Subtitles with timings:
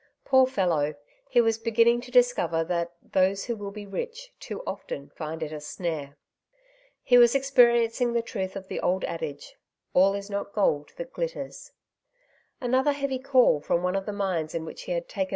[0.25, 0.95] Poor fellow,
[1.29, 5.11] he was beginning to discover that ^^ those who will be lich ^' too often
[5.11, 6.15] find it a'' snare/'
[7.03, 9.55] He was expe riencing the truth of the old adage, '^
[9.93, 11.69] AU is not gold that glitters/'
[12.59, 15.29] Another heavy '^ call" from one of the mines in which he had taken